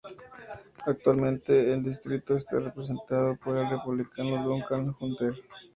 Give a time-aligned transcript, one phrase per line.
[0.87, 4.95] Actualmente el distrito está representado por el Republicano Duncan D.
[4.99, 5.33] Hunter.